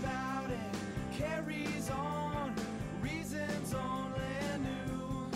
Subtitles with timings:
[0.00, 2.54] about it carries on.
[3.02, 4.20] Reasons only
[4.60, 5.28] new.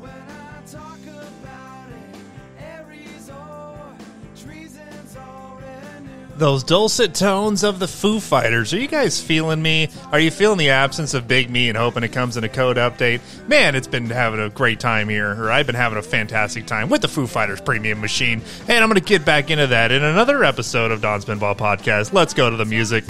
[0.00, 2.20] When I talk about it,
[2.62, 3.96] Aries or
[4.36, 6.36] treason's already new.
[6.36, 8.72] Those dulcet tones of the Foo Fighters.
[8.72, 9.88] Are you guys feeling me?
[10.10, 12.76] Are you feeling the absence of Big Me and hoping it comes in a code
[12.78, 13.20] update?
[13.46, 16.88] Man, it's been having a great time here, or I've been having a fantastic time
[16.88, 18.40] with the Foo Fighters Premium Machine.
[18.68, 22.12] And I'm going to get back into that in another episode of Don's Pinball Podcast.
[22.12, 23.04] Let's go to the music.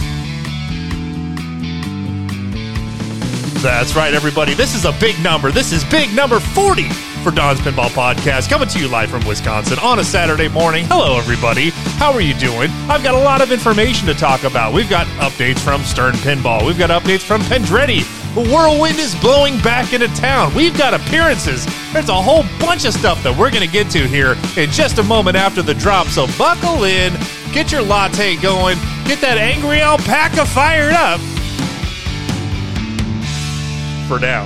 [3.62, 4.54] That's right, everybody.
[4.54, 5.52] This is a big number.
[5.52, 6.88] This is big number 40
[7.22, 10.86] for Don's Pinball Podcast, coming to you live from Wisconsin on a Saturday morning.
[10.86, 11.68] Hello, everybody.
[11.98, 12.70] How are you doing?
[12.88, 14.72] I've got a lot of information to talk about.
[14.72, 18.00] We've got updates from Stern Pinball, we've got updates from Pedretti.
[18.34, 20.54] The whirlwind is blowing back into town.
[20.54, 21.66] We've got appearances.
[21.92, 24.96] There's a whole bunch of stuff that we're going to get to here in just
[24.98, 26.06] a moment after the drop.
[26.06, 27.12] So buckle in,
[27.52, 31.20] get your latte going, get that angry alpaca fired up
[34.10, 34.44] for now.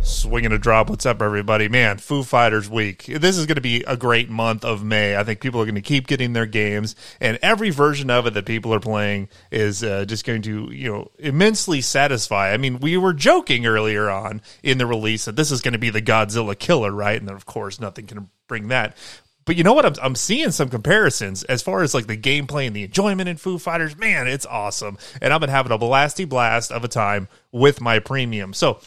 [0.00, 0.88] Swinging a drop.
[0.88, 1.68] What's up, everybody?
[1.68, 3.04] Man, Foo Fighters week.
[3.04, 5.18] This is going to be a great month of May.
[5.18, 8.32] I think people are going to keep getting their games, and every version of it
[8.32, 12.54] that people are playing is uh, just going to, you know, immensely satisfy.
[12.54, 15.78] I mean, we were joking earlier on in the release that this is going to
[15.78, 17.18] be the Godzilla killer, right?
[17.18, 18.96] And then, of course, nothing can bring that.
[19.44, 19.84] But you know what?
[19.84, 23.36] I'm, I'm seeing some comparisons as far as like the gameplay and the enjoyment in
[23.36, 23.96] Foo Fighters.
[23.96, 24.98] Man, it's awesome.
[25.20, 28.54] And I've been having a blasty blast of a time with my premium.
[28.54, 28.80] So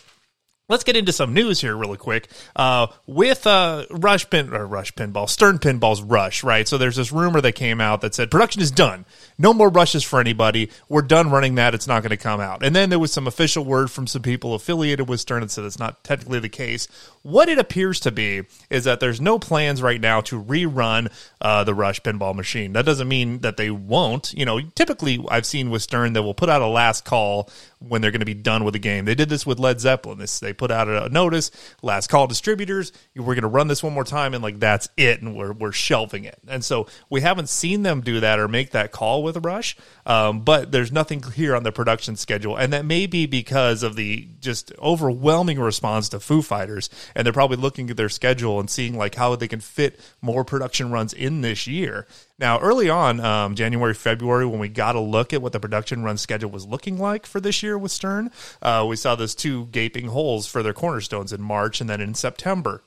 [0.69, 2.27] Let's get into some news here really quick.
[2.53, 6.67] Uh, with uh, Rush Pin or Rush Pinball, Stern Pinball's Rush, right?
[6.67, 9.05] So there's this rumor that came out that said production is done.
[9.37, 10.69] No more rushes for anybody.
[10.89, 11.73] We're done running that.
[11.73, 12.65] It's not going to come out.
[12.65, 15.63] And then there was some official word from some people affiliated with Stern that said
[15.63, 16.89] it's not technically the case.
[17.21, 21.63] What it appears to be is that there's no plans right now to rerun uh,
[21.63, 22.73] the Rush Pinball machine.
[22.73, 24.33] That doesn't mean that they won't.
[24.33, 28.01] You know, typically I've seen with Stern that will put out a last call when
[28.01, 29.05] they're going to be done with the game.
[29.05, 30.17] They did this with Led Zeppelin.
[30.17, 31.51] This they put out a notice,
[31.81, 32.91] last call distributors.
[33.15, 35.71] We're going to run this one more time, and like that's it, and we're we're
[35.71, 36.39] shelving it.
[36.47, 39.77] And so we haven't seen them do that or make that call with Rush.
[40.05, 43.95] Um, but there's nothing here on the production schedule, and that may be because of
[43.95, 48.69] the just overwhelming response to Foo Fighters, and they're probably looking at their schedule and
[48.69, 52.07] seeing like how they can fit more production runs in this year.
[52.39, 56.03] Now, early on, um, January, February, when we got a look at what the production
[56.03, 58.29] run schedule was looking like for this year with Stern,
[58.61, 62.13] uh, we saw those two gaping holes for their cornerstones in March and then in
[62.13, 62.83] September.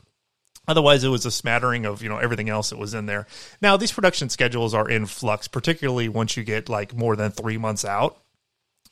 [0.69, 3.27] Otherwise, it was a smattering of you know everything else that was in there.
[3.61, 7.59] Now, these production schedules are in flux, particularly once you get like more than three
[7.59, 8.23] months out.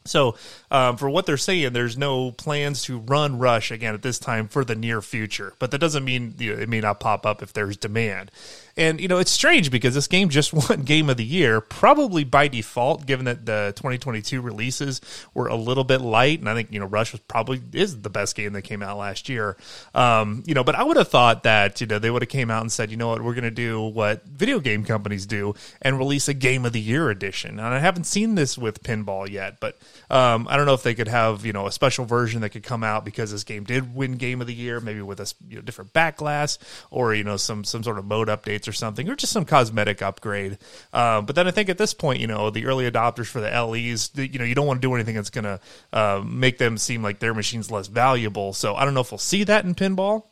[0.09, 0.37] So,
[0.71, 4.49] um, for what they're saying, there's no plans to run Rush again at this time
[4.49, 5.53] for the near future.
[5.59, 8.31] But that doesn't mean you know, it may not pop up if there's demand.
[8.79, 12.23] And you know, it's strange because this game just won Game of the Year, probably
[12.25, 15.01] by default, given that the 2022 releases
[15.35, 16.39] were a little bit light.
[16.39, 18.97] And I think you know, Rush was probably is the best game that came out
[18.97, 19.57] last year.
[19.95, 22.51] Um, you know, but I would have thought that you know they would have came
[22.51, 25.55] out and said, you know what, we're going to do what video game companies do
[25.83, 27.59] and release a Game of the Year edition.
[27.59, 29.77] And I haven't seen this with Pinball yet, but
[30.09, 32.63] um, I don't know if they could have you know a special version that could
[32.63, 35.57] come out because this game did win Game of the Year, maybe with a you
[35.57, 36.61] know, different back glass
[36.93, 40.03] or you know some some sort of mode updates or something, or just some cosmetic
[40.03, 40.59] upgrade.
[40.93, 43.51] Um, but then I think at this point, you know, the early adopters for the
[43.51, 45.61] LEs, the, you know, you don't want to do anything that's going to
[45.93, 48.53] uh, make them seem like their machine's less valuable.
[48.53, 50.25] So I don't know if we'll see that in pinball.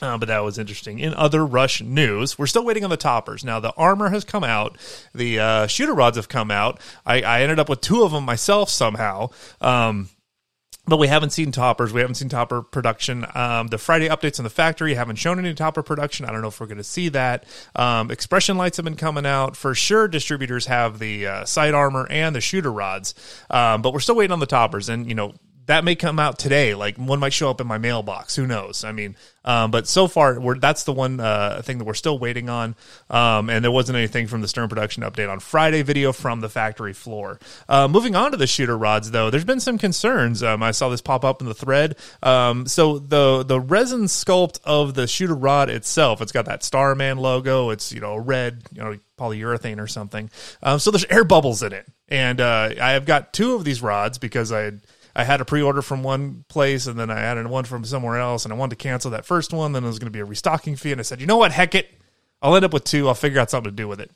[0.00, 0.98] Uh, but that was interesting.
[0.98, 3.44] In other Rush news, we're still waiting on the toppers.
[3.44, 4.78] Now, the armor has come out.
[5.14, 6.80] The uh, shooter rods have come out.
[7.04, 9.30] I, I ended up with two of them myself somehow.
[9.60, 10.08] Um,
[10.90, 11.92] but we haven't seen toppers.
[11.92, 13.24] We haven't seen topper production.
[13.34, 16.26] Um, the Friday updates in the factory haven't shown any topper production.
[16.26, 17.44] I don't know if we're going to see that.
[17.76, 20.08] Um, expression lights have been coming out for sure.
[20.08, 23.14] Distributors have the uh, side armor and the shooter rods,
[23.50, 24.88] um, but we're still waiting on the toppers.
[24.88, 25.32] And you know
[25.66, 26.74] that may come out today.
[26.74, 28.36] Like one might show up in my mailbox.
[28.36, 28.84] Who knows?
[28.84, 32.48] I mean, um, but so far, that's the one uh, thing that we're still waiting
[32.48, 32.74] on.
[33.08, 36.48] Um, and there wasn't anything from the Stern production update on Friday video from the
[36.48, 37.38] factory floor.
[37.68, 40.42] Uh, moving on to the shooter rods, though, there's been some concerns.
[40.42, 41.96] Um, I saw this pop up in the thread.
[42.22, 47.18] Um, so the the resin sculpt of the shooter rod itself, it's got that Starman
[47.18, 47.70] logo.
[47.70, 50.30] It's you know red, you know polyurethane or something.
[50.62, 53.82] Um, so there's air bubbles in it, and uh, I have got two of these
[53.82, 54.60] rods because I.
[54.60, 54.80] Had,
[55.14, 58.44] I had a pre-order from one place and then I added one from somewhere else
[58.44, 59.72] and I wanted to cancel that first one.
[59.72, 60.92] Then it was going to be a restocking fee.
[60.92, 61.52] And I said, you know what?
[61.52, 61.88] Heck it.
[62.42, 63.08] I'll end up with two.
[63.08, 64.10] I'll figure out something to do with it.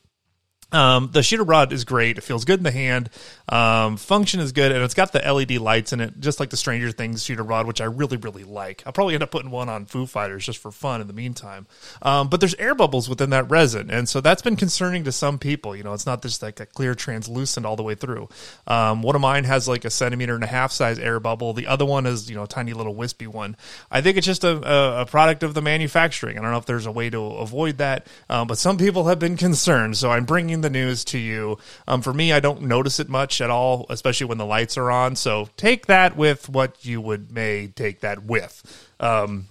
[0.72, 2.19] Um, the shooter rod is great.
[2.19, 3.11] It feels good in the hand.
[3.49, 6.56] Um, function is good, and it's got the LED lights in it, just like the
[6.56, 8.82] Stranger Things shooter rod, which I really, really like.
[8.87, 11.66] I'll probably end up putting one on Foo Fighters just for fun in the meantime.
[12.02, 15.38] Um, but there's air bubbles within that resin, and so that's been concerning to some
[15.38, 15.76] people.
[15.76, 18.28] You know, it's not just like a clear translucent all the way through.
[18.67, 21.52] Um, one of mine has like a centimeter and a half size air bubble.
[21.52, 23.56] The other one is you know a tiny little wispy one.
[23.90, 26.38] I think it's just a, a, a product of the manufacturing.
[26.38, 29.19] I don't know if there's a way to avoid that, um, but some people have
[29.19, 29.96] been concerned.
[29.96, 31.58] So I'm bringing the news to you.
[31.86, 34.90] Um, for me, I don't notice it much at all, especially when the lights are
[34.90, 35.16] on.
[35.16, 38.62] So take that with what you would may take that with.
[39.00, 39.48] Um,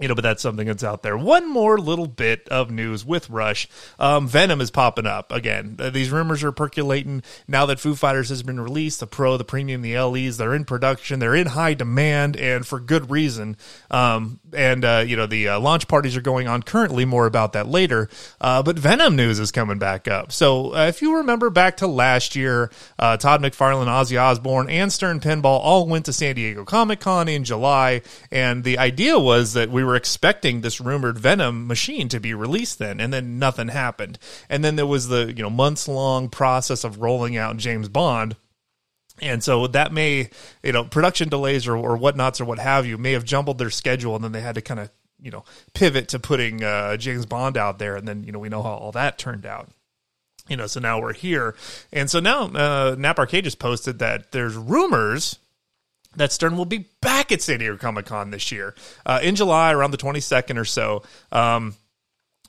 [0.00, 1.16] you know, but that's something that's out there.
[1.16, 3.68] One more little bit of news with Rush.
[3.98, 5.76] Um, Venom is popping up again.
[5.78, 9.00] Uh, these rumors are percolating now that Foo Fighters has been released.
[9.00, 11.18] The Pro, the Premium, the LEs, they're in production.
[11.18, 13.58] They're in high demand and for good reason.
[13.90, 17.04] Um, and, uh, you know, the uh, launch parties are going on currently.
[17.04, 18.08] More about that later.
[18.40, 20.32] Uh, but Venom news is coming back up.
[20.32, 24.90] So uh, if you remember back to last year, uh, Todd McFarlane, Ozzy Osbourne, and
[24.90, 28.00] Stern Pinball all went to San Diego Comic Con in July.
[28.30, 32.78] And the idea was that we were expecting this rumored Venom machine to be released
[32.78, 34.18] then, and then nothing happened.
[34.48, 38.36] And then there was the you know months long process of rolling out James Bond.
[39.22, 40.30] And so that may,
[40.62, 43.68] you know, production delays or, or whatnots or what have you may have jumbled their
[43.68, 44.90] schedule, and then they had to kind of,
[45.20, 45.44] you know,
[45.74, 48.70] pivot to putting uh, James Bond out there, and then you know we know how
[48.70, 49.68] all that turned out
[50.50, 51.54] you know, so now we're here.
[51.92, 55.38] And so now uh, Nap Arcade just posted that there's rumors
[56.16, 58.74] that Stern will be back at San Diego Comic Con this year
[59.06, 61.02] uh, in July, around the 22nd or so.
[61.30, 61.74] Um,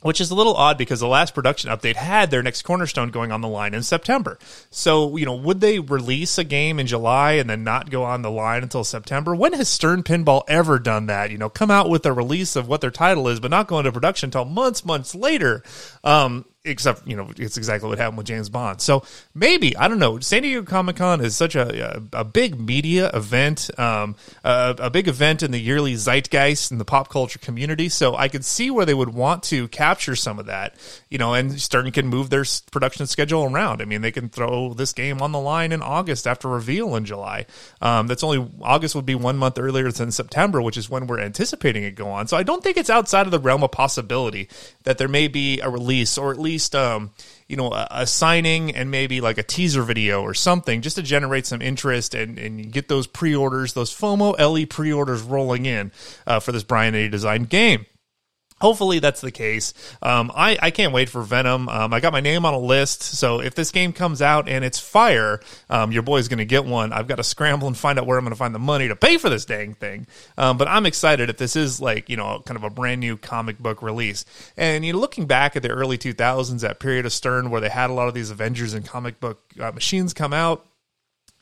[0.02, 3.32] which is a little odd because the last production update had their next cornerstone going
[3.32, 4.38] on the line in September.
[4.70, 8.22] So, you know, would they release a game in July and then not go on
[8.22, 9.36] the line until September?
[9.36, 11.32] When has Stern Pinball ever done that?
[11.32, 13.78] You know, come out with a release of what their title is, but not go
[13.78, 15.64] into production until months, months later.
[16.04, 18.82] Um, except you know it's exactly what happened with James Bond.
[18.82, 19.04] So
[19.34, 20.20] maybe I don't know.
[20.20, 24.90] San Diego Comic Con is such a, a, a big media event, um, a, a,
[24.90, 27.90] big event in the yearly zeitgeist in the pop culture community.
[27.90, 30.76] So I could see where they would want to capture some of that,
[31.10, 33.82] you know, and Stern can move their production schedule around.
[33.82, 37.06] I mean, they can throw this game on the line in August after reveal in
[37.06, 37.48] July.
[37.82, 41.20] Um, that's only August would be one month earlier than September, which is when we're
[41.20, 42.28] anticipating it go on.
[42.28, 44.48] So I don't think it's outside of the realm of possibility
[44.84, 47.12] that there may be a release or at least least um,
[47.48, 51.02] you know a, a, signing and maybe like a teaser video or something just to
[51.02, 55.92] generate some interest and, and get those pre-orders those fomo le pre-orders rolling in
[56.28, 57.86] uh, for this Brian Eddy designed game
[58.62, 59.74] Hopefully that's the case.
[60.02, 61.68] Um, I, I can't wait for Venom.
[61.70, 64.64] Um, I got my name on a list, so if this game comes out and
[64.64, 66.94] it's fire, um, your boy's going to get one.
[66.94, 68.96] I've got to scramble and find out where I'm going to find the money to
[68.96, 70.08] pay for this dang thing.
[70.38, 73.18] Um, but I'm excited if this is like you know kind of a brand new
[73.18, 74.26] comic book release.
[74.56, 77.70] And you know, looking back at the early 2000s, that period of Stern where they
[77.70, 80.66] had a lot of these Avengers and comic book uh, machines come out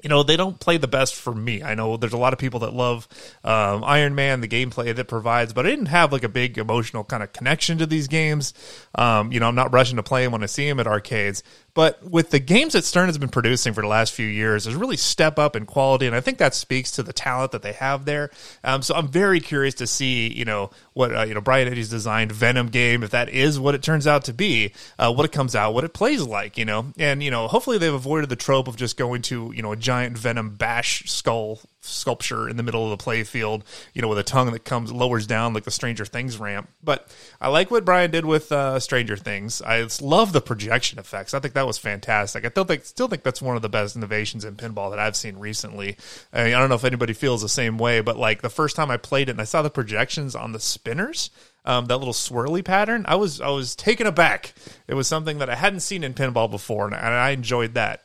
[0.02, 1.62] you know they don't play the best for me.
[1.64, 3.08] I know there's a lot of people that love
[3.44, 7.04] um, iron man the gameplay that provides but i didn't have like a big emotional
[7.04, 8.54] kind of connection to these games.
[8.96, 11.44] Um, you know i'm not rushing to play them when i see them at arcades
[11.74, 14.76] but with the games that Stern has been producing for the last few years, there's
[14.76, 17.74] really step up in quality, and I think that speaks to the talent that they
[17.74, 18.30] have there.
[18.64, 21.90] Um, so I'm very curious to see, you know, what uh, you know Brian Eddy's
[21.90, 25.32] designed Venom game, if that is what it turns out to be, uh, what it
[25.32, 28.36] comes out, what it plays like, you know, and you know, hopefully they've avoided the
[28.36, 32.64] trope of just going to you know a giant Venom bash skull sculpture in the
[32.64, 35.64] middle of the play field, you know, with a tongue that comes lowers down like
[35.64, 36.70] the Stranger Things ramp.
[36.84, 39.62] But I like what Brian did with uh, Stranger Things.
[39.62, 41.34] I love the projection effects.
[41.34, 42.46] I think that was fantastic.
[42.46, 45.16] I still think still think that's one of the best innovations in pinball that I've
[45.16, 45.98] seen recently.
[46.34, 48.76] I, mean, I don't know if anybody feels the same way, but like the first
[48.76, 51.30] time I played it and I saw the projections on the spinners.
[51.66, 54.54] Um, that little swirly pattern, I was I was taken aback.
[54.88, 58.02] It was something that I hadn't seen in pinball before, and I enjoyed that.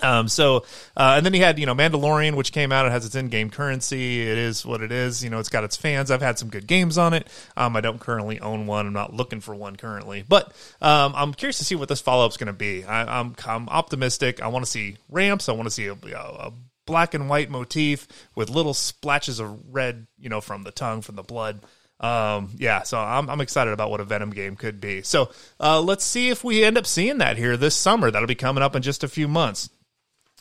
[0.00, 0.64] Um, so,
[0.96, 2.86] uh, and then he had, you know, Mandalorian, which came out.
[2.86, 4.22] It has its in-game currency.
[4.22, 5.22] It is what it is.
[5.22, 6.10] You know, it's got its fans.
[6.10, 7.28] I've had some good games on it.
[7.56, 8.86] Um, I don't currently own one.
[8.86, 12.30] I'm not looking for one currently, but um, I'm curious to see what this follow-up
[12.30, 12.84] is going to be.
[12.84, 14.40] I, am I'm, I'm optimistic.
[14.40, 15.48] I want to see ramps.
[15.48, 16.52] I want to see a, a
[16.86, 21.16] black and white motif with little splashes of red, you know, from the tongue, from
[21.16, 21.60] the blood.
[22.00, 25.02] Um, yeah, so I'm, I'm excited about what a Venom game could be.
[25.02, 25.30] So
[25.60, 28.10] uh, let's see if we end up seeing that here this summer.
[28.10, 29.70] That'll be coming up in just a few months.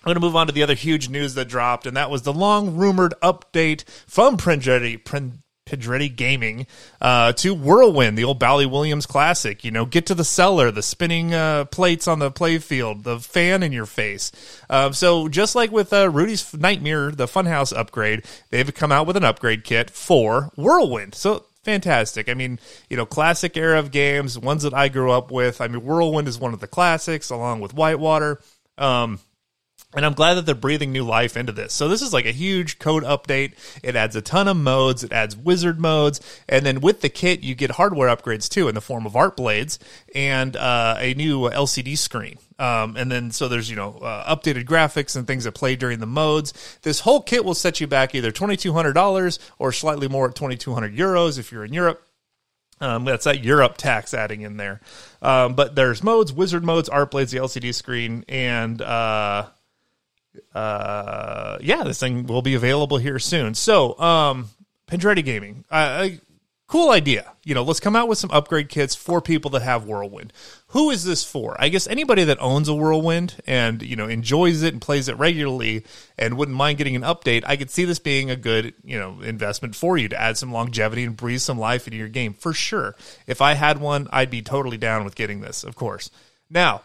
[0.03, 2.23] I'm going to move on to the other huge news that dropped, and that was
[2.23, 4.99] the long rumored update from Pedretti,
[5.67, 6.65] Pedretti Gaming
[6.99, 9.63] uh, to Whirlwind, the old Bally Williams classic.
[9.63, 13.61] You know, get to the cellar, the spinning uh, plates on the playfield, the fan
[13.61, 14.31] in your face.
[14.71, 19.17] Uh, so, just like with uh, Rudy's Nightmare, the Funhouse upgrade, they've come out with
[19.17, 21.13] an upgrade kit for Whirlwind.
[21.13, 22.27] So, fantastic.
[22.27, 25.61] I mean, you know, classic era of games, ones that I grew up with.
[25.61, 28.41] I mean, Whirlwind is one of the classics, along with Whitewater.
[28.79, 29.19] Um,
[29.93, 31.73] and I'm glad that they're breathing new life into this.
[31.73, 33.53] So this is like a huge code update.
[33.83, 35.03] It adds a ton of modes.
[35.03, 38.75] It adds wizard modes, and then with the kit, you get hardware upgrades too in
[38.75, 39.79] the form of art blades
[40.15, 42.37] and uh, a new LCD screen.
[42.59, 45.99] Um, and then so there's you know uh, updated graphics and things that play during
[45.99, 46.53] the modes.
[46.83, 50.29] This whole kit will set you back either twenty two hundred dollars or slightly more
[50.29, 52.07] at twenty two hundred euros if you're in Europe.
[52.79, 54.81] Um, that's that Europe tax adding in there.
[55.21, 59.47] Um, but there's modes, wizard modes, art blades, the LCD screen, and uh,
[60.53, 63.53] uh, yeah, this thing will be available here soon.
[63.53, 64.49] So, um,
[64.87, 66.09] Pedretti Gaming, uh,
[66.71, 67.33] cool idea.
[67.43, 70.31] You know, let's come out with some upgrade kits for people that have Whirlwind.
[70.67, 71.55] Who is this for?
[71.59, 75.17] I guess anybody that owns a Whirlwind and you know enjoys it and plays it
[75.17, 75.85] regularly
[76.17, 77.43] and wouldn't mind getting an update.
[77.45, 80.53] I could see this being a good you know investment for you to add some
[80.53, 82.95] longevity and breathe some life into your game for sure.
[83.27, 85.63] If I had one, I'd be totally down with getting this.
[85.65, 86.09] Of course.
[86.49, 86.83] Now,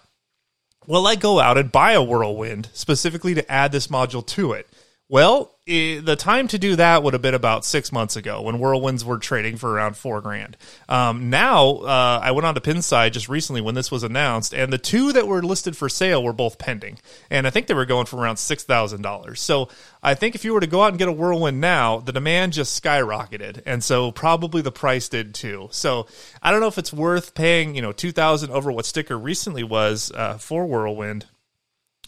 [0.87, 4.69] will I go out and buy a Whirlwind specifically to add this module to it?
[5.09, 8.59] Well, i the time to do that would have been about six months ago when
[8.59, 10.57] Whirlwinds were trading for around four grand.
[10.89, 14.73] Um, now, uh, I went on to Pinside just recently when this was announced, and
[14.73, 16.99] the two that were listed for sale were both pending,
[17.31, 19.41] and I think they were going for around six thousand dollars.
[19.41, 19.69] So
[20.03, 22.55] I think if you were to go out and get a Whirlwind now, the demand
[22.55, 25.69] just skyrocketed, and so probably the price did too.
[25.71, 26.09] So
[26.43, 29.63] I don't know if it's worth paying you know two thousand over what sticker recently
[29.63, 31.27] was uh, for Whirlwind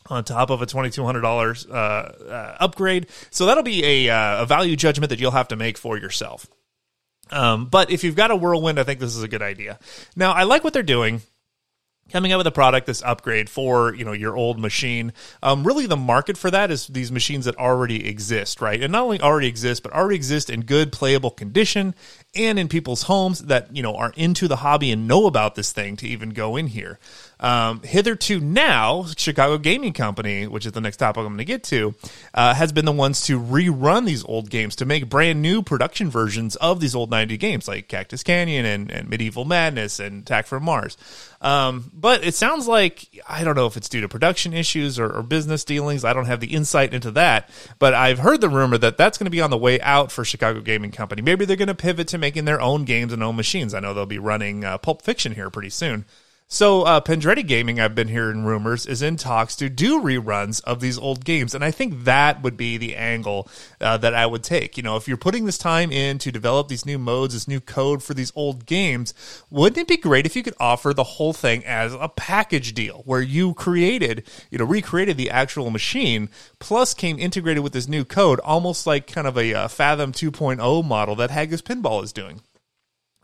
[0.09, 3.07] on top of a twenty two hundred dollars uh, uh, upgrade.
[3.31, 6.47] So that'll be a uh, a value judgment that you'll have to make for yourself.
[7.31, 9.79] Um, but if you've got a whirlwind, I think this is a good idea.
[10.17, 11.23] Now, I like what they're doing
[12.11, 15.13] coming out with a product this upgrade for you know your old machine
[15.43, 19.03] um, really the market for that is these machines that already exist right and not
[19.03, 21.95] only already exist but already exist in good playable condition
[22.35, 25.73] and in people's homes that you know are into the hobby and know about this
[25.73, 26.99] thing to even go in here
[27.41, 31.63] um, hitherto now, Chicago Gaming Company, which is the next topic I'm going to get
[31.65, 31.95] to,
[32.35, 36.11] uh, has been the ones to rerun these old games to make brand new production
[36.11, 40.47] versions of these old 90 games like Cactus Canyon and, and Medieval Madness and Attack
[40.47, 40.97] from Mars.
[41.41, 45.11] Um, but it sounds like, I don't know if it's due to production issues or,
[45.11, 46.05] or business dealings.
[46.05, 47.49] I don't have the insight into that.
[47.79, 50.25] But I've heard the rumor that that's going to be on the way out for
[50.25, 51.23] Chicago Gaming Company.
[51.23, 53.75] Maybe they're going to pivot to making their own games and own machines.
[53.75, 56.05] I know they'll be running uh, Pulp Fiction here pretty soon.
[56.51, 60.81] So, uh, Pedretti Gaming, I've been hearing rumors, is in talks to do reruns of
[60.81, 61.55] these old games.
[61.55, 63.47] And I think that would be the angle
[63.83, 64.79] uh, that I would take.
[64.79, 67.61] You know, if you're putting this time in to develop these new modes, this new
[67.61, 69.13] code for these old games,
[69.51, 73.03] wouldn't it be great if you could offer the whole thing as a package deal
[73.05, 78.07] where you created, you know, recreated the actual machine, plus came integrated with this new
[78.07, 82.41] code, almost like kind of a uh, Fathom 2.0 model that Haggis Pinball is doing?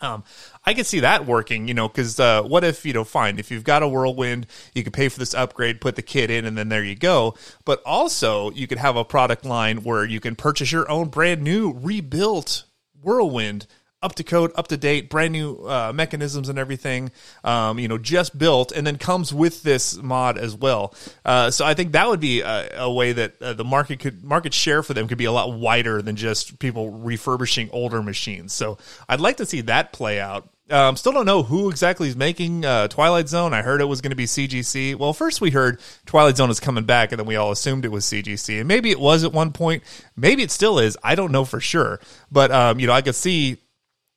[0.04, 0.24] Um,
[0.64, 3.50] I could see that working, you know, because uh, what if, you know, fine, if
[3.50, 6.56] you've got a whirlwind, you could pay for this upgrade, put the kit in, and
[6.56, 7.34] then there you go.
[7.64, 11.42] But also, you could have a product line where you can purchase your own brand
[11.42, 12.64] new rebuilt
[13.02, 13.66] whirlwind
[14.04, 17.10] up to code, up to date, brand new uh, mechanisms and everything.
[17.42, 20.94] Um, you know, just built, and then comes with this mod as well.
[21.24, 24.22] Uh, so I think that would be a, a way that uh, the market could
[24.22, 28.52] market share for them could be a lot wider than just people refurbishing older machines.
[28.52, 30.48] So I'd like to see that play out.
[30.70, 33.52] Um, still don't know who exactly is making uh, Twilight Zone.
[33.52, 34.96] I heard it was going to be CGC.
[34.96, 37.90] Well, first we heard Twilight Zone is coming back, and then we all assumed it
[37.90, 38.60] was CGC.
[38.60, 39.82] And maybe it was at one point.
[40.16, 40.96] Maybe it still is.
[41.02, 42.00] I don't know for sure.
[42.32, 43.58] But um, you know, I could see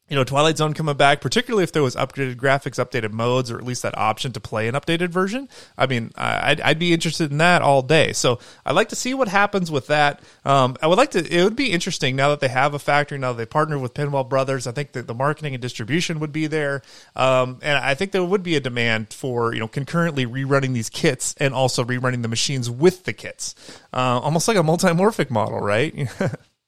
[0.10, 3.58] you know, Twilight Zone coming back, particularly if there was upgraded graphics, updated modes, or
[3.58, 5.50] at least that option to play an updated version.
[5.78, 8.14] I mean, I'd, I'd be interested in that all day.
[8.14, 10.22] So I'd like to see what happens with that.
[10.46, 13.18] Um, I would like to, it would be interesting now that they have a factory,
[13.18, 14.66] now that they partnered with Pinball Brothers.
[14.66, 16.84] I think that the marketing and distribution would be there.
[17.18, 20.90] Um, and I think there would be a demand for, you know, concurrently rerunning these
[20.90, 23.56] kits and also rerunning the machines with the kits.
[23.92, 26.10] Uh, almost like a multimorphic model, right?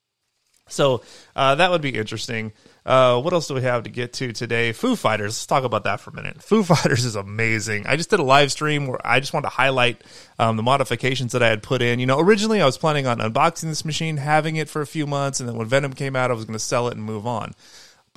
[0.67, 1.03] so
[1.37, 2.51] uh, that would be interesting.
[2.89, 4.71] Uh, what else do we have to get to today?
[4.71, 5.33] Foo Fighters.
[5.33, 6.41] Let's talk about that for a minute.
[6.43, 7.85] Foo Fighters is amazing.
[7.85, 10.01] I just did a live stream where I just wanted to highlight
[10.39, 11.99] um, the modifications that I had put in.
[11.99, 15.05] You know, originally I was planning on unboxing this machine, having it for a few
[15.05, 17.27] months, and then when Venom came out, I was going to sell it and move
[17.27, 17.53] on.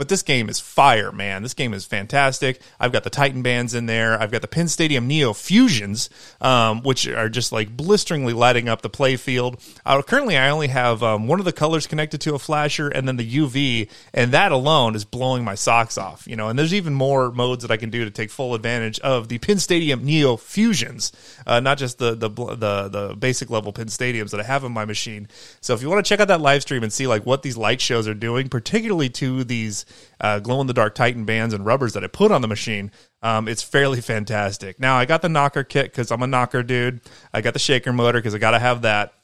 [0.02, 1.44] But this game is fire, man.
[1.44, 2.60] This game is fantastic.
[2.80, 4.20] I've got the Titan bands in there.
[4.20, 8.82] I've got the Pin Stadium Neo Fusions, um, which are just like blisteringly lighting up
[8.82, 9.62] the play field.
[9.86, 13.06] Uh, currently, I only have um, one of the colors connected to a flasher and
[13.06, 16.26] then the UV, and that alone is blowing my socks off.
[16.26, 18.98] You know, and there's even more modes that I can do to take full advantage
[18.98, 21.12] of the Pin Stadium Neo Fusions,
[21.46, 24.72] uh, not just the, the the the basic level Pin Stadiums that I have in
[24.72, 25.28] my machine.
[25.60, 27.56] So if you want to check out that live stream and see like what these
[27.56, 29.86] light shows are doing, particularly to these
[30.20, 32.90] uh, glow in the dark Titan bands and rubbers that I put on the machine.
[33.22, 34.80] Um, it's fairly fantastic.
[34.80, 37.00] Now I got the knocker kit because I'm a knocker dude.
[37.32, 39.14] I got the shaker motor because I got to have that.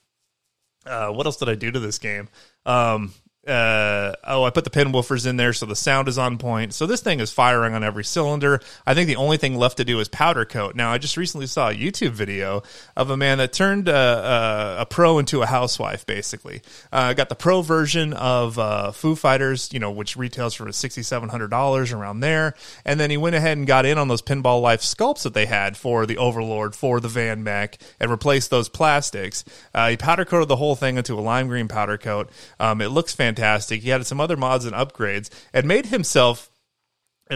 [0.86, 2.28] Uh, what else did I do to this game?
[2.64, 3.12] Um,
[3.48, 6.74] uh, oh, I put the pin woofers in there so the sound is on point.
[6.74, 8.60] So this thing is firing on every cylinder.
[8.86, 10.76] I think the only thing left to do is powder coat.
[10.76, 12.62] Now, I just recently saw a YouTube video
[12.94, 16.60] of a man that turned uh, uh, a pro into a housewife, basically.
[16.92, 21.94] Uh, got the pro version of uh, Foo Fighters, you know, which retails for $6,700
[21.94, 22.54] around there.
[22.84, 25.46] And then he went ahead and got in on those Pinball Life sculpts that they
[25.46, 29.44] had for the Overlord, for the Van Mech, and replaced those plastics.
[29.72, 32.30] Uh, he powder coated the whole thing into a lime green powder coat.
[32.60, 33.82] Um, it looks fantastic fantastic.
[33.82, 36.50] He had some other mods and upgrades and made himself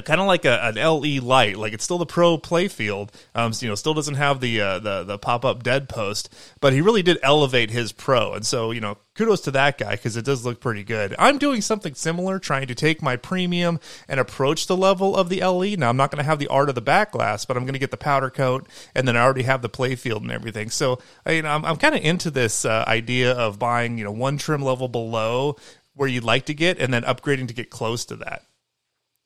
[0.00, 3.10] kind of like a, an LE light, like it's still the pro playfield.
[3.34, 6.34] Um, so, you know, still doesn't have the uh, the the pop up dead post,
[6.60, 9.92] but he really did elevate his pro, and so you know, kudos to that guy
[9.92, 11.14] because it does look pretty good.
[11.18, 13.78] I'm doing something similar, trying to take my premium
[14.08, 15.76] and approach the level of the LE.
[15.76, 17.74] Now, I'm not going to have the art of the back glass, but I'm going
[17.74, 20.70] to get the powder coat, and then I already have the playfield and everything.
[20.70, 24.04] So, I, you know, I'm, I'm kind of into this uh, idea of buying, you
[24.04, 25.56] know, one trim level below
[25.94, 28.44] where you'd like to get and then upgrading to get close to that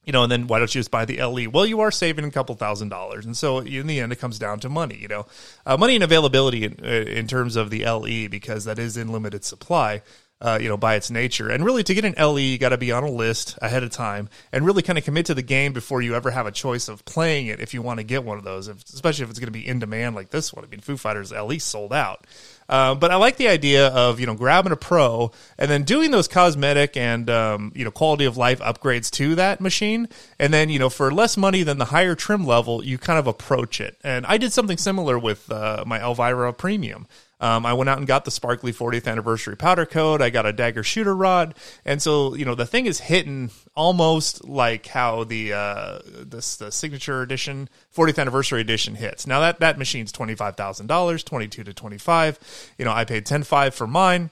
[0.07, 1.51] you know, and then why don't you just buy the LE?
[1.51, 4.39] Well, you are saving a couple thousand dollars, and so in the end, it comes
[4.39, 4.97] down to money.
[4.97, 5.27] You know,
[5.67, 9.13] uh, money and availability in, uh, in terms of the LE because that is in
[9.13, 10.03] limited supply.
[10.39, 12.77] Uh, you know, by its nature, and really to get an LE, you got to
[12.77, 15.73] be on a list ahead of time, and really kind of commit to the game
[15.73, 17.59] before you ever have a choice of playing it.
[17.59, 19.67] If you want to get one of those, if, especially if it's going to be
[19.67, 20.63] in demand like this one.
[20.63, 22.27] I mean, Foo Fighters LE sold out.
[22.69, 26.11] Uh, but I like the idea of you know grabbing a pro and then doing
[26.11, 30.09] those cosmetic and um, you know quality of life upgrades to that machine,
[30.39, 33.27] and then you know for less money than the higher trim level, you kind of
[33.27, 33.99] approach it.
[34.03, 37.07] And I did something similar with uh, my Elvira Premium.
[37.39, 40.23] Um, I went out and got the sparkly 40th anniversary powder coat.
[40.23, 44.45] I got a dagger shooter rod, and so you know the thing is hitting almost
[44.45, 49.27] like how the uh, this the signature edition 40th anniversary edition hits.
[49.27, 52.39] Now that that machine's twenty five thousand dollars, twenty two to twenty five.
[52.79, 54.31] You know, I paid ten five for mine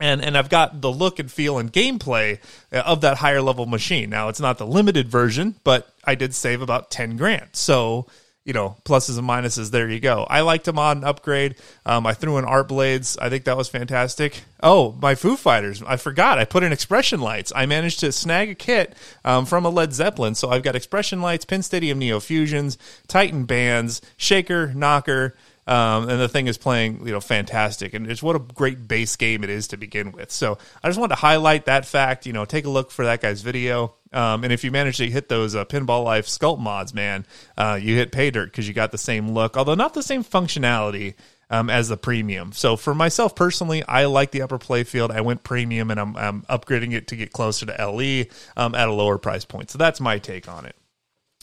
[0.00, 2.38] and and I've got the look and feel and gameplay
[2.72, 4.10] of that higher level machine.
[4.10, 7.50] Now it's not the limited version, but I did save about ten grand.
[7.52, 8.06] So
[8.50, 9.70] you know, pluses and minuses.
[9.70, 10.26] There you go.
[10.28, 11.54] I liked mod and upgrade.
[11.86, 13.16] Um, I threw in art blades.
[13.16, 14.42] I think that was fantastic.
[14.60, 15.84] Oh, my Foo Fighters.
[15.84, 16.36] I forgot.
[16.36, 17.52] I put in expression lights.
[17.54, 20.34] I managed to snag a kit um, from a Led Zeppelin.
[20.34, 25.36] So I've got expression lights, Pin Stadium Neo Fusions, Titan bands, Shaker, Knocker.
[25.68, 29.14] Um, and the thing is playing, you know, fantastic, and it's what a great base
[29.14, 30.32] game it is to begin with.
[30.32, 32.26] So I just wanted to highlight that fact.
[32.26, 33.94] You know, take a look for that guy's video.
[34.12, 37.78] Um, and if you manage to hit those uh, Pinball Life Sculpt mods, man, uh,
[37.80, 41.14] you hit pay dirt because you got the same look, although not the same functionality
[41.48, 42.52] um, as the premium.
[42.52, 45.10] So for myself personally, I like the upper playfield.
[45.10, 48.24] I went premium and I'm, I'm upgrading it to get closer to LE
[48.56, 49.70] um, at a lower price point.
[49.70, 50.74] So that's my take on it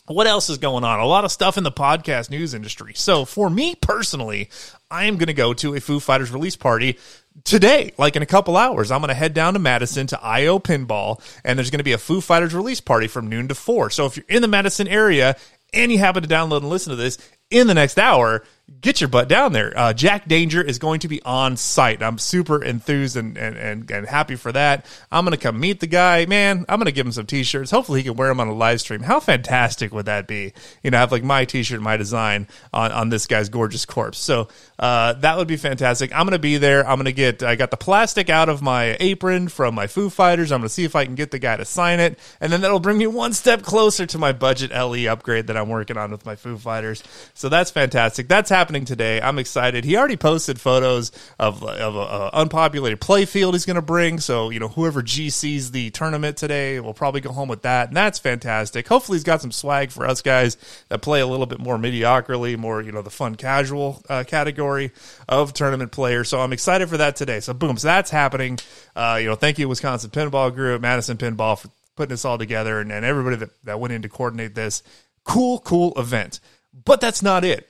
[0.07, 0.99] what else is going on?
[0.99, 2.93] A lot of stuff in the podcast news industry.
[2.95, 4.49] So for me personally,
[4.89, 6.97] I am going to go to a Foo Fighters release party
[7.43, 8.91] today, like in a couple hours.
[8.91, 11.93] I'm going to head down to Madison to IO Pinball, and there's going to be
[11.93, 13.89] a Foo Fighters release party from noon to four.
[13.89, 15.35] So if you're in the Madison area
[15.73, 17.17] and you happen to download and listen to this
[17.49, 18.43] in the next hour,
[18.81, 19.71] get your butt down there.
[19.77, 22.03] Uh, Jack Danger is going to be on site.
[22.03, 24.85] I'm super enthused and, and, and, and happy for that.
[25.11, 26.25] I'm going to come meet the guy.
[26.25, 27.71] Man, I'm going to give him some t-shirts.
[27.71, 29.01] Hopefully he can wear them on a live stream.
[29.01, 30.53] How fantastic would that be?
[30.83, 34.17] You know, I have like my t-shirt, my design on, on this guy's gorgeous corpse.
[34.17, 34.49] So,
[34.79, 36.13] uh, that would be fantastic.
[36.13, 36.87] I'm going to be there.
[36.87, 40.09] I'm going to get, I got the plastic out of my apron from my Foo
[40.09, 40.51] Fighters.
[40.51, 42.19] I'm going to see if I can get the guy to sign it.
[42.41, 45.69] And then that'll bring me one step closer to my budget LE upgrade that I'm
[45.69, 47.01] working on with my Foo Fighters.
[47.33, 48.27] So that's fantastic.
[48.27, 49.21] That's happening today.
[49.21, 49.85] I'm excited.
[49.85, 54.19] He already posted photos of of a, a unpopulated playfield he's going to bring.
[54.19, 57.97] So you know, whoever GCs the tournament today will probably go home with that, and
[57.97, 58.87] that's fantastic.
[58.87, 60.57] Hopefully, he's got some swag for us guys
[60.89, 64.91] that play a little bit more mediocrity, more you know the fun casual uh, category
[65.29, 66.27] of tournament players.
[66.29, 67.39] So I'm excited for that today.
[67.41, 68.57] So boom, so that's happening.
[68.95, 72.79] Uh, you know, thank you Wisconsin Pinball Group, Madison Pinball for putting this all together,
[72.79, 74.81] and, and everybody that, that went in to coordinate this.
[75.23, 76.39] Cool, cool event.
[76.85, 77.69] But that's not it.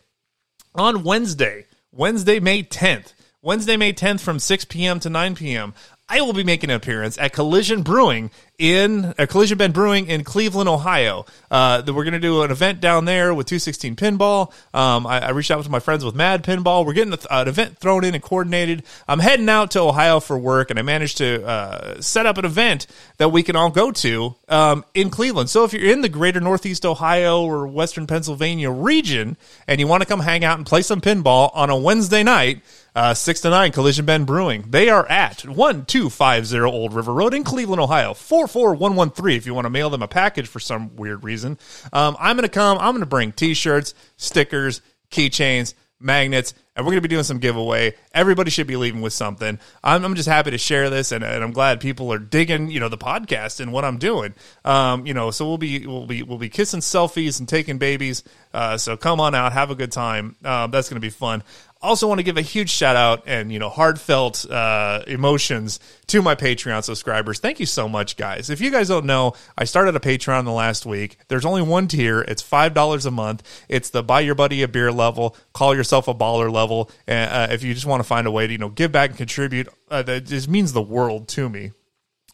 [0.77, 4.99] On Wednesday, Wednesday, May 10th, Wednesday, May 10th from 6 p.m.
[4.99, 5.73] to 9 p.m.,
[6.07, 10.23] I will be making an appearance at Collision Brewing in uh, Collision Bend Brewing in
[10.23, 11.25] Cleveland, Ohio.
[11.51, 14.51] Uh, that we're going to do an event down there with 216 Pinball.
[14.73, 16.85] Um, I, I, reached out to my friends with Mad Pinball.
[16.85, 18.83] We're getting a, an event thrown in and coordinated.
[19.07, 22.45] I'm heading out to Ohio for work, and I managed to uh, set up an
[22.45, 25.49] event that we can all go to um, in Cleveland.
[25.49, 30.01] So if you're in the greater Northeast Ohio or Western Pennsylvania region and you want
[30.01, 32.61] to come hang out and play some pinball on a Wednesday night,
[32.97, 34.65] uh, 6 to 9 Collision Bend Brewing.
[34.69, 38.15] They are at 1250 Old River Road in Cleveland, Ohio.
[38.15, 41.57] 4 44113 if you want to mail them a package for some weird reason.
[41.93, 42.77] Um, I'm going to come.
[42.77, 44.81] I'm going to bring t shirts, stickers,
[45.11, 47.95] keychains, magnets, and we're going to be doing some giveaway.
[48.13, 49.59] Everybody should be leaving with something.
[49.83, 52.79] I'm, I'm just happy to share this, and, and, I'm glad people are digging, you
[52.79, 54.35] know, the podcast and what I'm doing.
[54.63, 58.23] Um, you know, so we'll be we'll be we'll be kissing selfies and taking babies.
[58.53, 60.35] Uh, so come on out, have a good time.
[60.45, 61.43] Um, that's going to be fun
[61.87, 66.21] also want to give a huge shout out and you know heartfelt uh, emotions to
[66.21, 67.39] my patreon subscribers.
[67.39, 68.49] Thank you so much guys.
[68.49, 71.17] If you guys don't know i started a patreon the last week.
[71.29, 72.21] There's only one tier.
[72.21, 73.43] It's five dollars a month.
[73.69, 76.91] It's the buy your buddy a beer level call yourself a baller level.
[77.07, 79.17] Uh, if you just want to find a way to you know give back and
[79.17, 81.71] contribute uh, that just means the world to me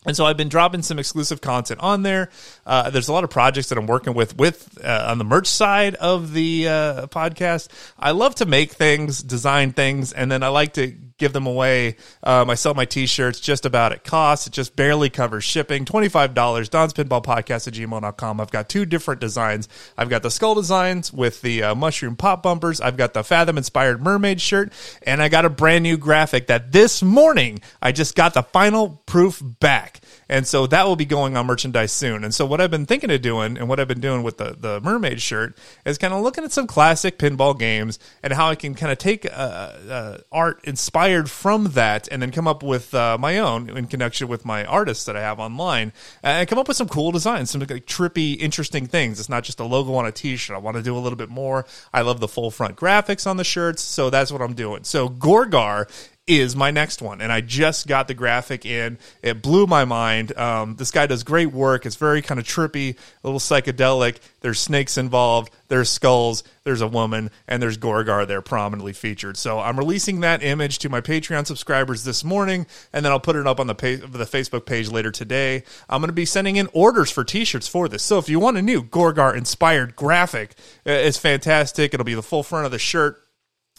[0.06, 2.30] and so I've been dropping some exclusive content on there.
[2.66, 5.48] Uh, there's a lot of projects that I'm working with with uh, on the merch
[5.48, 7.70] side of the uh, podcast.
[7.98, 11.97] I love to make things, design things, and then I like to give them away.
[12.23, 14.47] Um, I sell my t-shirts just about at cost.
[14.47, 15.86] It just barely covers shipping.
[15.86, 18.41] $25, Don's Pinball Podcast at gmail.com.
[18.41, 19.69] I've got two different designs.
[19.97, 22.82] I've got the skull designs with the uh, mushroom pop bumpers.
[22.82, 24.73] I've got the Fathom inspired mermaid shirt.
[25.04, 29.02] And I got a brand new graphic that this morning I just got the final
[29.06, 29.99] proof back.
[30.30, 32.23] And so that will be going on merchandise soon.
[32.23, 34.56] And so what I've been thinking of doing and what I've been doing with the,
[34.58, 38.56] the mermaid shirt is kind of looking at some classic pinball games and how I
[38.56, 42.94] can kind of take uh, uh, art inspired from that and then come up with
[42.94, 46.68] uh, my own in connection with my artists that I have online and come up
[46.68, 49.20] with some cool designs, some like trippy, interesting things.
[49.20, 50.56] It's not just a logo on a t-shirt.
[50.56, 51.66] I want to do a little bit more.
[51.94, 53.82] I love the full front graphics on the shirts.
[53.82, 54.84] So that's what I'm doing.
[54.84, 55.89] So Gorgar
[56.26, 57.20] is my next one.
[57.20, 58.98] And I just got the graphic in.
[59.22, 60.36] It blew my mind.
[60.38, 61.86] Um, this guy does great work.
[61.86, 64.20] It's very kind of trippy, a little psychedelic.
[64.40, 69.38] There's snakes involved, there's skulls, there's a woman, and there's Gorgar there prominently featured.
[69.38, 73.36] So I'm releasing that image to my Patreon subscribers this morning, and then I'll put
[73.36, 75.64] it up on the, page, the Facebook page later today.
[75.90, 78.04] I'm going to be sending in orders for t shirts for this.
[78.04, 80.56] So if you want a new Gorgar inspired graphic,
[80.86, 81.94] it's fantastic.
[81.94, 83.23] It'll be the full front of the shirt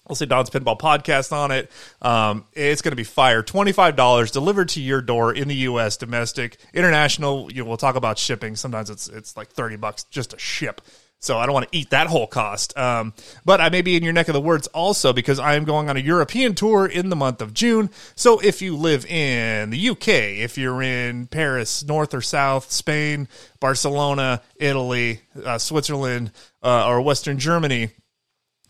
[0.09, 1.71] We'll say Don's Pinball Podcast on it.
[2.03, 3.43] Um, it's going to be fire.
[3.43, 7.51] $25 delivered to your door in the U.S., domestic, international.
[7.51, 8.55] You know, we'll talk about shipping.
[8.55, 10.83] Sometimes it's it's like 30 bucks just to ship.
[11.25, 12.77] So I don't want to eat that whole cost.
[12.77, 13.15] Um,
[13.47, 15.89] but I may be in your neck of the woods also because I am going
[15.89, 17.89] on a European tour in the month of June.
[18.15, 23.27] So if you live in the UK, if you're in Paris, North or South, Spain,
[23.59, 26.31] Barcelona, Italy, uh, Switzerland,
[26.63, 27.89] uh, or Western Germany,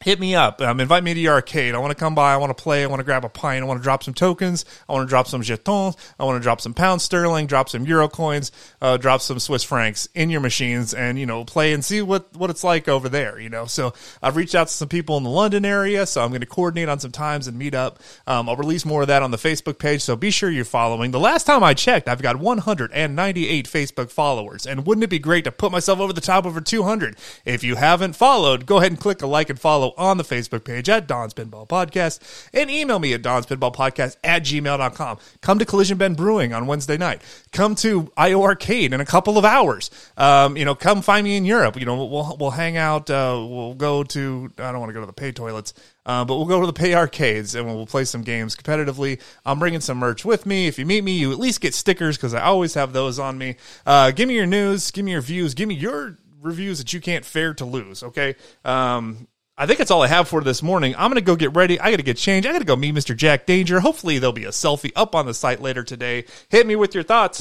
[0.05, 0.61] hit me up.
[0.61, 1.75] Um, invite me to your arcade.
[1.75, 2.35] I want to come by.
[2.35, 2.83] I want to play.
[2.83, 3.65] I want to grab a pint.
[3.65, 4.67] I want to drop some tokens.
[4.87, 5.97] I want to drop some jetons.
[6.19, 8.53] I want to drop some pound sterling, drop some euro coins,
[8.83, 12.37] uh, drop some Swiss francs in your machines and, you know, play and see what,
[12.37, 13.65] what it's like over there, you know.
[13.65, 16.05] So I've reached out to some people in the London area.
[16.07, 17.99] So I'm going to coordinate on some times and meet up.
[18.27, 20.03] Um, I'll release more of that on the Facebook page.
[20.03, 21.13] So be sure you're following.
[21.13, 24.67] The last time I checked, I've got 198 Facebook followers.
[24.67, 27.17] And wouldn't it be great to put myself over the top over 200?
[27.47, 30.65] If you haven't followed, go ahead and click a like and follow on the Facebook
[30.65, 32.21] page at Don's Pinball Podcast
[32.53, 35.19] and email me at Don's Pinball Podcast at gmail.com.
[35.41, 37.23] Come to Collision Bend Brewing on Wednesday night.
[37.53, 39.91] Come to IO Arcade in a couple of hours.
[40.17, 41.79] Um, you know, come find me in Europe.
[41.79, 43.11] You know, we'll, we'll hang out.
[43.11, 45.75] Uh, we'll go to, I don't want to go to the pay toilets.
[46.07, 49.21] Uh, but we'll go to the pay arcades and we'll play some games competitively.
[49.47, 50.67] I'm bringing some merch with me.
[50.67, 53.39] If you meet me, you at least get stickers because I always have those on
[53.39, 53.57] me.
[53.87, 57.01] Uh, give me your news, give me your views, give me your reviews that you
[57.01, 58.03] can't fare to lose.
[58.03, 58.37] Okay.
[58.65, 60.97] Um, I think that's all I have for this morning.
[60.97, 61.79] I'm going to go get ready.
[61.79, 62.49] I got to get changed.
[62.49, 63.17] I got to go meet Mr.
[63.17, 63.79] Jack Danger.
[63.79, 66.25] Hopefully, there'll be a selfie up on the site later today.
[66.49, 67.41] Hit me with your thoughts.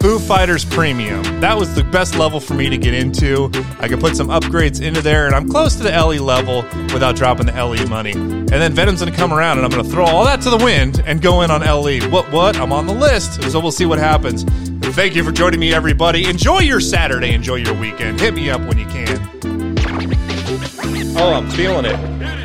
[0.00, 1.22] Foo Fighters Premium.
[1.40, 3.52] That was the best level for me to get into.
[3.78, 6.62] I could put some upgrades into there, and I'm close to the LE level
[6.92, 8.12] without dropping the LE money.
[8.12, 11.04] And then Venom's to come around, and I'm to throw all that to the wind
[11.06, 12.00] and go in on LE.
[12.10, 12.56] What, what?
[12.56, 14.44] I'm on the list, so we'll see what happens.
[14.82, 16.28] Thank you for joining me, everybody.
[16.28, 17.32] Enjoy your Saturday.
[17.34, 18.20] Enjoy your weekend.
[18.20, 19.30] Hit me up when you can.
[21.16, 22.39] Oh, I'm feeling it.